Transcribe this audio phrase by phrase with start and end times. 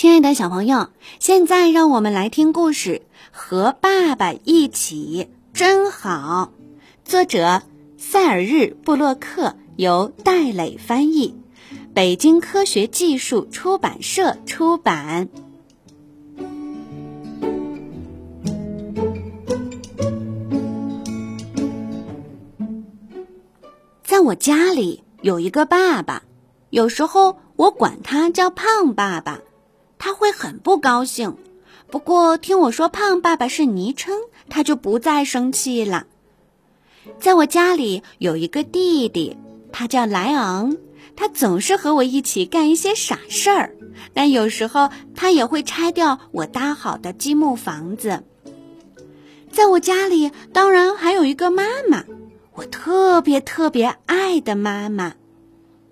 [0.00, 3.02] 亲爱的小朋友，现在让我们来听故事
[3.32, 6.54] 《和爸爸一起真好》，
[7.04, 7.60] 作者
[7.98, 11.36] 塞尔日·布洛克，由戴磊翻译，
[11.92, 15.28] 北京科学技术出版社出版。
[24.02, 26.22] 在我家里有一个爸爸，
[26.70, 29.40] 有时候我管他叫胖爸爸。
[30.00, 31.36] 他会很不高兴，
[31.90, 34.16] 不过听我说“胖爸爸”是昵称，
[34.48, 36.06] 他就不再生气了。
[37.20, 39.36] 在我家里有一个弟弟，
[39.70, 40.76] 他叫莱昂，
[41.16, 43.74] 他总是和我一起干一些傻事儿，
[44.14, 48.24] 但有时候他也会拆掉我搭好的积木房子。
[49.52, 52.04] 在我家里，当然还有一个妈妈，
[52.54, 55.14] 我特别特别爱的妈妈，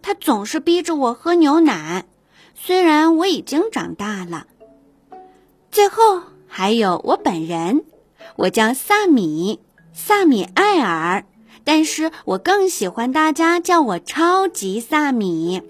[0.00, 2.06] 她总是逼着我喝牛奶。
[2.62, 4.46] 虽然我已经长大了，
[5.70, 7.84] 最后还有我本人，
[8.36, 9.60] 我叫萨米，
[9.94, 11.24] 萨米艾尔，
[11.64, 15.62] 但是我更喜欢大家叫我超级萨米。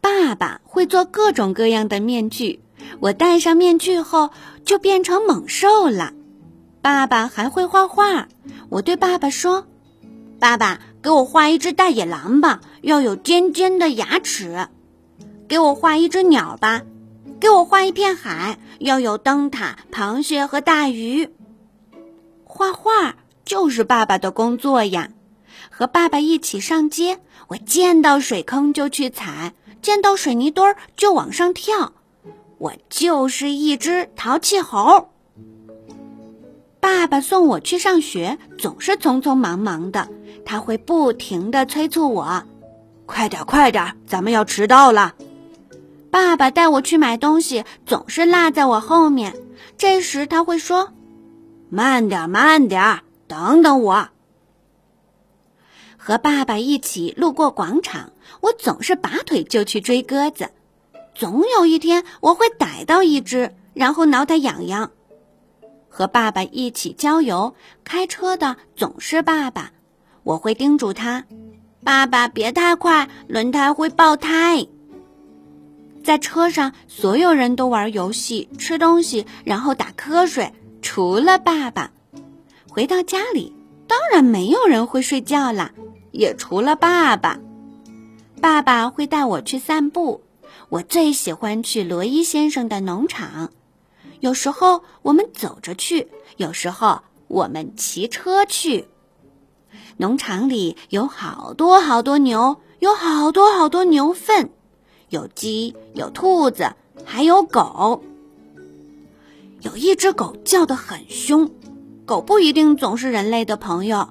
[0.00, 2.60] 爸爸会做各种各样的面具，
[3.00, 4.30] 我戴上面具后
[4.64, 6.14] 就变成猛兽了。
[6.80, 8.28] 爸爸还会画画，
[8.70, 9.66] 我对爸爸说
[10.40, 14.68] ：“爸爸，给我画一只大野狼吧，要有尖尖的牙齿。”
[15.48, 16.82] 给我画一只鸟吧，
[17.40, 21.30] 给我画一片海，要有灯塔、螃蟹和大鱼。
[22.44, 25.08] 画画就是爸爸的工作呀。
[25.70, 31.92] 和爸爸一起上街，我见到水坑就去踩，见到水泥墩儿就往上跳。
[32.58, 35.08] 我就是一只淘气猴。
[36.80, 40.08] 爸爸送我去上学，总是匆匆忙忙的，
[40.44, 42.42] 他会不停的催促我
[43.06, 45.14] ：“快点，快点，咱们要迟到了。”
[46.10, 49.34] 爸爸带我去买东西，总是落在我后面。
[49.76, 50.92] 这时他会说
[51.68, 54.08] ：“慢点，慢点，等等我。”
[55.98, 60.50] 和爸爸一起路过广场，我总是拔腿就去追鸽子。
[61.14, 64.92] 总有一天我会逮到一只，然后挠它痒痒。
[65.90, 67.54] 和爸爸一起郊游，
[67.84, 69.72] 开车的总是爸爸，
[70.22, 71.24] 我会叮嘱他
[71.84, 74.66] ：“爸爸别太快，轮胎会爆胎。”
[76.08, 81.90] 在车上，所有人都玩游戏、吃东西，然后打瞌睡，除了爸爸。
[82.66, 83.52] 回到家里，
[83.86, 85.72] 当然没有人会睡觉啦，
[86.10, 87.38] 也除了爸爸。
[88.40, 90.22] 爸爸会带我去散步，
[90.70, 93.50] 我最喜欢去罗伊先生的农场。
[94.20, 96.08] 有时候我们走着去，
[96.38, 98.88] 有时候我们骑车去。
[99.98, 104.48] 农场里有好多好多牛，有好多好多牛粪。
[105.10, 106.72] 有鸡，有兔子，
[107.04, 108.02] 还有狗。
[109.62, 111.50] 有一只狗叫得很凶，
[112.04, 114.08] 狗不一定总是人类的朋友。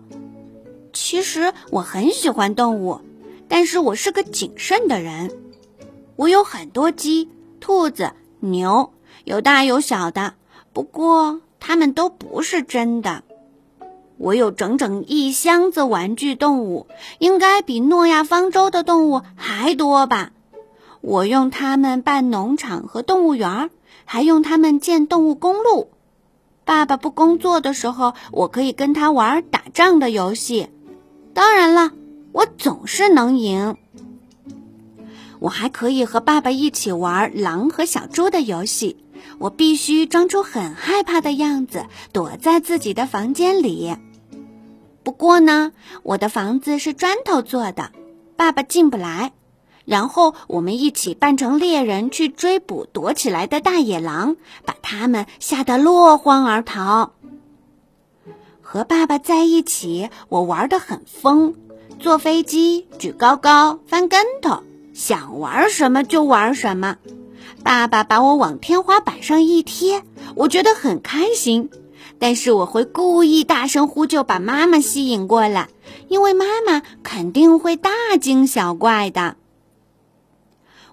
[0.94, 3.00] 其实我很喜欢动物，
[3.48, 5.32] 但是我是个谨慎的人。
[6.16, 8.92] 我有很多鸡、兔子、牛，
[9.24, 10.34] 有大有小的，
[10.74, 13.24] 不过它们都不是真的。
[14.18, 16.88] 我有整整一箱子玩具动物，
[17.20, 20.32] 应该比诺亚方舟的动物还多吧。
[21.08, 23.70] 我用它们办农场和动物园，
[24.04, 25.92] 还用它们建动物公路。
[26.66, 30.68] 爸爸不工作的时候，我可以跟他玩打仗的游戏。
[31.34, 31.94] 当然了，
[32.34, 33.78] 我总是能赢。
[35.40, 38.98] 我还可以和爸爸一起玩狼和小猪的游戏。
[39.38, 43.96] 我必须装出很害怕的样子，躲在自己的房间里。
[45.04, 45.72] 不过呢，
[46.04, 47.92] 我的房子是砖头做的，
[48.36, 49.32] 爸爸进不来。
[49.88, 57.14] 然后我们一起扮成猎人去追捕躲起来的大野狼，把他们吓得落荒而逃。
[58.62, 61.56] 和爸爸在一起，我玩得很疯，
[62.00, 64.62] 坐飞机、举高高、翻跟头，
[64.94, 66.98] 想玩什么就玩什么。
[67.64, 70.04] 爸爸把我往天花板上一贴，
[70.36, 71.70] 我觉得很开心。
[72.20, 75.70] 但是我会故意大声呼救，把妈妈吸引过来，
[76.10, 77.90] 因为妈妈肯定会大
[78.20, 79.38] 惊小怪的。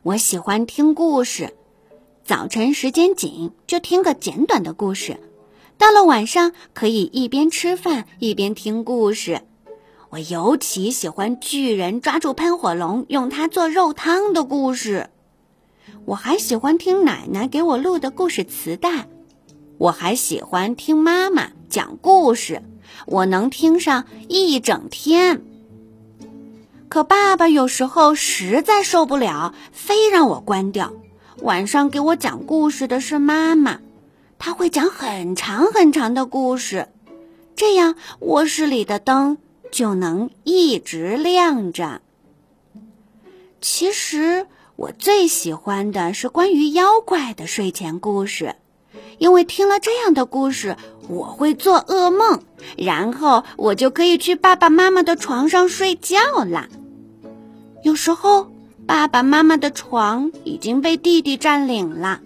[0.04, 1.54] 我喜欢听故事，
[2.26, 5.16] 早晨时间紧就听个简短的故事，
[5.78, 9.40] 到了晚上可以一边吃饭一边听故事。
[10.10, 15.08] 我尤其喜欢巨人抓住喷火龙用它做肉汤的故事。
[16.04, 19.08] 我还喜欢听奶奶给我录的故事磁带。
[19.78, 22.62] 我还喜欢听妈妈讲故事，
[23.06, 25.42] 我能听上一整天。
[26.94, 30.92] 可爸爸有时候实在受不了，非让我关掉。
[31.38, 33.80] 晚上给我讲故事的是妈妈，
[34.38, 36.86] 她会讲很长很长的故事，
[37.56, 39.38] 这样卧室里的灯
[39.72, 42.00] 就能一直亮着。
[43.60, 44.46] 其实
[44.76, 48.54] 我最喜欢的是关于妖怪的睡前故事，
[49.18, 50.76] 因为听了这样的故事，
[51.08, 52.44] 我会做噩梦，
[52.78, 56.68] 然后我就可以去爸爸妈妈的床上睡觉啦。
[57.84, 58.50] 有时候。
[58.86, 62.20] 爸爸妈妈的床已经被弟弟占领了，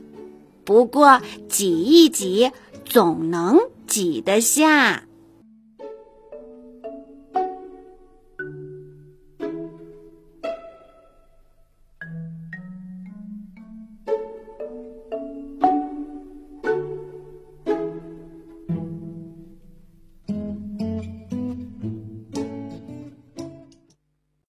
[0.65, 2.51] 不过挤一挤
[2.85, 5.05] 总能挤得下。